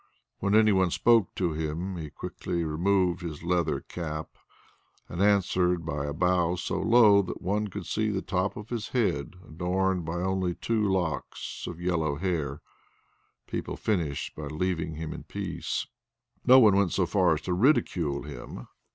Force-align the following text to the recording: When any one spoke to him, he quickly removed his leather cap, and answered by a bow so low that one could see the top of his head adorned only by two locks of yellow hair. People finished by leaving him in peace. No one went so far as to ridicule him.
When 0.39 0.55
any 0.55 0.71
one 0.71 0.89
spoke 0.89 1.35
to 1.35 1.53
him, 1.53 1.95
he 1.95 2.09
quickly 2.09 2.63
removed 2.63 3.21
his 3.21 3.43
leather 3.43 3.81
cap, 3.81 4.29
and 5.07 5.21
answered 5.21 5.85
by 5.85 6.07
a 6.07 6.11
bow 6.13 6.55
so 6.55 6.79
low 6.79 7.21
that 7.21 7.39
one 7.39 7.67
could 7.67 7.85
see 7.85 8.09
the 8.09 8.23
top 8.23 8.57
of 8.57 8.69
his 8.69 8.87
head 8.87 9.35
adorned 9.47 10.09
only 10.09 10.53
by 10.53 10.57
two 10.59 10.81
locks 10.91 11.67
of 11.67 11.79
yellow 11.79 12.15
hair. 12.15 12.61
People 13.45 13.75
finished 13.77 14.35
by 14.35 14.47
leaving 14.47 14.95
him 14.95 15.13
in 15.13 15.21
peace. 15.21 15.85
No 16.47 16.59
one 16.59 16.75
went 16.75 16.93
so 16.93 17.05
far 17.05 17.35
as 17.35 17.41
to 17.41 17.53
ridicule 17.53 18.23
him. 18.23 18.67